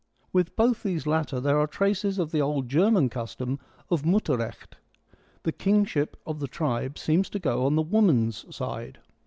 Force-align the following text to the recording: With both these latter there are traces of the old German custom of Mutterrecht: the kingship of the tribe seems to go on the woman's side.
With 0.33 0.55
both 0.55 0.81
these 0.81 1.05
latter 1.05 1.39
there 1.39 1.59
are 1.59 1.67
traces 1.67 2.17
of 2.17 2.31
the 2.31 2.41
old 2.41 2.67
German 2.67 3.07
custom 3.07 3.59
of 3.91 4.01
Mutterrecht: 4.01 4.77
the 5.43 5.51
kingship 5.51 6.17
of 6.25 6.39
the 6.39 6.47
tribe 6.47 6.97
seems 6.97 7.29
to 7.29 7.37
go 7.37 7.67
on 7.67 7.75
the 7.75 7.83
woman's 7.83 8.43
side. 8.49 8.97